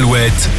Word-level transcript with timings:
al 0.00 0.09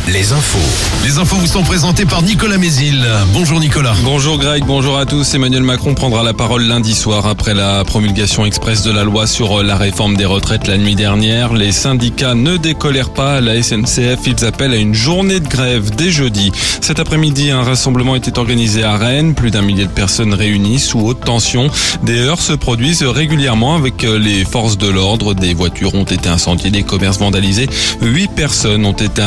Les 0.07 0.33
infos. 0.33 0.57
Les 1.03 1.19
infos 1.19 1.35
vous 1.35 1.45
sont 1.45 1.61
présentées 1.61 2.05
par 2.05 2.23
Nicolas 2.23 2.58
Mézil. 2.58 3.05
Bonjour 3.31 3.59
Nicolas. 3.59 3.93
Bonjour 4.03 4.40
Greg, 4.40 4.63
bonjour 4.65 4.97
à 4.97 5.06
tous. 5.06 5.35
Emmanuel 5.35 5.61
Macron 5.61 5.93
prendra 5.93 6.24
la 6.24 6.33
parole 6.33 6.63
lundi 6.63 6.95
soir 6.95 7.27
après 7.27 7.53
la 7.53 7.83
promulgation 7.83 8.43
express 8.43 8.82
de 8.82 8.91
la 8.91 9.04
loi 9.04 9.27
sur 9.27 9.61
la 9.61 9.77
réforme 9.77 10.18
des 10.18 10.25
retraites 10.25 10.68
la 10.68 10.79
nuit 10.79 10.95
dernière. 10.95 11.54
Les 11.54 11.71
syndicats 11.71 12.33
ne 12.33 12.57
décolèrent 12.57 13.13
pas 13.13 13.39
la 13.39 13.61
SNCF. 13.61 14.25
Ils 14.25 14.45
appellent 14.45 14.73
à 14.73 14.77
une 14.77 14.95
journée 14.95 15.39
de 15.39 15.47
grève 15.47 15.93
dès 15.96 16.09
jeudi. 16.09 16.51
Cet 16.82 17.00
après-midi, 17.00 17.51
un 17.51 17.61
rassemblement 17.61 18.15
était 18.15 18.39
organisé 18.39 18.83
à 18.83 18.97
Rennes. 18.97 19.36
Plus 19.36 19.51
d'un 19.51 19.61
millier 19.61 19.86
de 19.86 19.91
personnes 19.91 20.33
réunies 20.33 20.79
sous 20.79 21.01
haute 21.01 21.23
tension. 21.23 21.69
Des 22.01 22.18
heurts 22.18 22.41
se 22.41 22.54
produisent 22.54 23.04
régulièrement 23.04 23.75
avec 23.75 24.01
les 24.01 24.43
forces 24.43 24.79
de 24.79 24.89
l'ordre. 24.89 25.36
Des 25.36 25.54
voitures 25.54 25.93
ont 25.93 26.04
été 26.04 26.29
incendiées, 26.29 26.71
des 26.71 26.82
commerces 26.82 27.19
vandalisés. 27.19 27.69
Huit 28.01 28.32
personnes 28.32 28.87
ont 28.87 28.93
été 28.93 29.21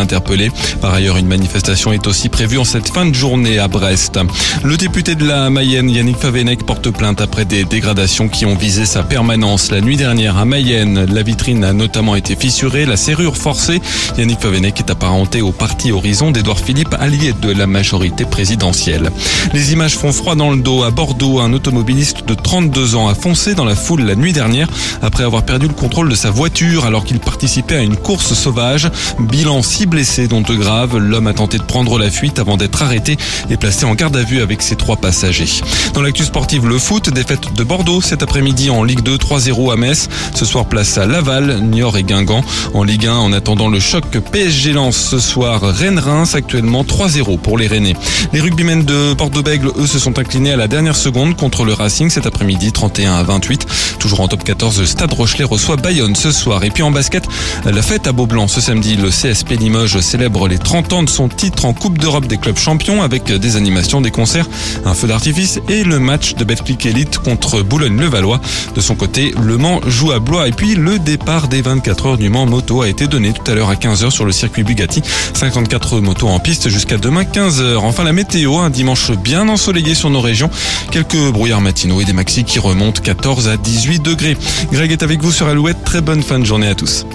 Par 0.81 0.95
ailleurs, 0.95 1.17
une 1.17 1.27
manifestation 1.27 1.93
est 1.93 2.07
aussi 2.07 2.29
prévue 2.29 2.59
en 2.59 2.65
cette 2.65 2.89
fin 2.89 3.07
de 3.07 3.15
journée 3.15 3.59
à 3.59 3.69
Brest. 3.69 4.19
Le 4.63 4.77
député 4.77 5.15
de 5.15 5.27
la 5.27 5.51
Mayenne, 5.51 5.91
Yannick 5.91 6.17
Favenec, 6.17 6.65
porte 6.65 6.91
plainte 6.91 7.21
après 7.21 7.45
des 7.45 7.65
dégradations 7.65 8.29
qui 8.29 8.47
ont 8.47 8.55
visé 8.55 8.87
sa 8.87 9.03
permanence. 9.03 9.71
La 9.71 9.81
nuit 9.81 9.97
dernière 9.97 10.39
à 10.39 10.45
Mayenne, 10.45 11.07
la 11.13 11.23
vitrine 11.23 11.65
a 11.65 11.73
notamment 11.73 12.17
été 12.17 12.37
fissurée, 12.37 12.87
la 12.87 12.97
serrure 12.97 13.37
forcée. 13.37 13.81
Yannick 14.17 14.41
Favenec 14.41 14.79
est 14.81 14.91
apparenté 14.91 15.43
au 15.43 15.53
parti 15.53 15.93
Horizon 15.93 16.31
d'Edouard 16.31 16.59
Philippe, 16.59 16.95
allié 16.99 17.33
de 17.41 17.51
la 17.51 17.67
majorité 17.67 18.25
présidentielle. 18.25 19.11
Les 19.53 19.73
images 19.73 19.97
font 19.97 20.13
froid 20.13 20.35
dans 20.35 20.51
le 20.51 20.59
dos. 20.59 20.85
À 20.85 20.91
Bordeaux, 20.91 21.41
un 21.41 21.53
automobiliste 21.53 22.27
de 22.27 22.35
32 22.35 22.95
ans 22.95 23.09
a 23.09 23.15
foncé 23.15 23.55
dans 23.55 23.65
la 23.65 23.75
foule 23.75 24.03
la 24.03 24.15
nuit 24.15 24.33
dernière 24.33 24.69
après 25.03 25.25
avoir 25.25 25.43
perdu 25.45 25.67
le 25.69 25.75
contrôle 25.75 26.09
de 26.09 26.15
sa 26.15 26.31
voiture 26.31 26.87
alors 26.87 27.05
qu'il 27.05 27.21
participait 27.21 27.77
à 27.77 27.83
une 27.83 27.97
course 27.97 28.35
sauvage. 28.35 28.91
Bilan 29.19 29.63
6 29.63 29.87
blessés, 29.87 30.14
dont 30.23 30.41
deux 30.41 30.57
graves. 30.57 30.97
L'homme 30.97 31.27
a 31.27 31.33
tenté 31.33 31.59
de 31.59 31.65
prendre 31.65 31.99
la 31.99 32.11
fuite 32.11 32.39
avant 32.39 32.57
d'être 32.57 32.83
arrêté 32.83 33.17
et 33.51 33.57
placé 33.57 33.85
en 33.85 33.95
garde 33.95 34.17
à 34.17 34.23
vue 34.23 34.41
avec 34.41 34.63
ses 34.63 34.77
trois 34.77 34.97
passagers. 34.97 35.63
Dans 35.93 36.03
l'actu 36.03 36.25
sportive, 36.25 36.67
le 36.67 36.79
foot, 36.79 37.11
défaite 37.11 37.53
de 37.55 37.65
Bordeaux 37.65 38.01
cet 38.01 38.23
après-midi 38.23 38.71
en 38.71 38.85
Ligue 38.85 39.03
2, 39.03 39.17
3-0 39.17 39.73
à 39.73 39.77
Metz. 39.77 40.09
Ce 40.35 40.45
soir, 40.45 40.67
place 40.67 40.99
à 40.99 41.07
Laval, 41.07 41.61
Niort 41.63 41.97
et 41.99 42.05
Guingamp. 42.05 42.45
En 42.75 42.85
Ligue 42.85 43.07
1, 43.07 43.15
en 43.15 43.33
attendant 43.33 43.69
le 43.69 43.81
choc 43.81 44.05
PSG 44.05 44.73
lance 44.73 44.97
ce 44.97 45.19
soir 45.19 45.61
Rennes-Reims, 45.63 46.35
actuellement 46.35 46.85
3-0 46.85 47.39
pour 47.39 47.59
les 47.59 47.67
Rennais. 47.67 47.95
Les 48.33 48.41
rugbymen 48.41 48.85
de 48.85 49.15
Bordeaux-Bègle, 49.15 49.73
eux, 49.77 49.87
se 49.87 49.99
sont 49.99 50.19
inclinés 50.19 50.53
à 50.53 50.57
la 50.57 50.69
dernière 50.69 50.97
seconde 50.97 51.37
contre 51.37 51.65
le 51.65 51.73
Racing 51.73 52.11
cet 52.11 52.27
après-midi, 52.27 52.73
31 52.73 53.15
à 53.15 53.23
28. 53.23 53.67
Toujours 53.99 54.21
en 54.21 54.29
top 54.29 54.45
14, 54.45 54.85
Stade 54.85 55.13
Rochelet 55.13 55.45
reçoit 55.45 55.77
Bayonne 55.77 56.15
ce 56.15 56.31
soir. 56.31 56.63
Et 56.65 56.71
puis 56.71 56.83
en 56.83 56.91
basket, 56.91 57.25
la 57.65 57.83
fête 57.83 58.07
à 58.07 58.13
Beaublanc 58.13 58.49
ce 58.49 58.61
samedi, 58.61 58.97
le 58.97 59.11
CSP 59.11 59.53
Limoges 59.59 60.01
célèbre 60.05 60.47
les 60.47 60.59
30 60.59 60.93
ans 60.93 61.03
de 61.03 61.09
son 61.09 61.29
titre 61.29 61.65
en 61.65 61.73
Coupe 61.73 61.99
d'Europe 61.99 62.27
des 62.27 62.37
clubs 62.37 62.57
champions 62.57 63.03
avec 63.03 63.25
des 63.33 63.57
animations, 63.57 64.01
des 64.01 64.11
concerts, 64.11 64.47
un 64.85 64.95
feu 64.95 65.09
d'artifice 65.09 65.61
et 65.69 65.83
le 65.83 65.99
match 65.99 66.35
de 66.35 66.45
Betclic 66.45 66.87
Elite 66.87 67.19
contre 67.19 67.63
Boulogne-le-Valois. 67.63 68.41
De 68.75 68.81
son 68.81 68.95
côté, 68.95 69.35
Le 69.43 69.57
Mans 69.57 69.81
joue 69.87 70.13
à 70.13 70.21
Blois 70.21 70.47
et 70.47 70.53
puis 70.53 70.75
le 70.75 70.99
départ 70.99 71.49
des 71.49 71.63
24 71.63 72.07
heures 72.07 72.19
du 72.19 72.29
Mans 72.29 72.47
moto 72.47 72.83
a 72.83 72.89
été 72.89 73.07
donné 73.07 73.33
tout 73.33 73.51
à 73.51 73.55
l'heure 73.55 73.71
à 73.71 73.75
15h 73.75 74.11
sur 74.11 74.25
le 74.25 74.33
circuit 74.33 74.63
Bugatti. 74.63 75.03
54 75.33 76.01
motos 76.01 76.29
en 76.29 76.39
piste 76.39 76.69
jusqu'à 76.69 76.99
demain 76.99 77.23
15h. 77.23 77.77
Enfin 77.77 78.05
la 78.05 78.13
météo, 78.13 78.59
un 78.59 78.71
dimanche 78.71 79.11
bien 79.13 79.49
ensoleillé 79.49 79.95
sur 79.95 80.11
nos 80.11 80.21
régions. 80.21 80.51
Quelques 80.91 81.31
brouillards 81.33 81.63
matinaux 81.63 82.01
et 82.01 82.05
des 82.05 82.13
maxis 82.13 82.45
qui 82.45 82.59
remontent 82.59 83.01
14 83.03 83.49
à 83.49 83.57
18 83.57 84.01
degrés. 84.01 84.37
Greg 84.71 84.93
est 84.93 85.03
avec 85.03 85.23
vous 85.23 85.33
sur 85.33 85.49
Alouette. 85.49 85.83
Très 85.85 86.03
bonne 86.03 86.23
fin 86.23 86.39
de 86.39 86.45
journée 86.45 86.69
à 86.69 86.75
tous. 86.75 87.07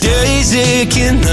Days 0.00 0.54
aching 0.54 1.26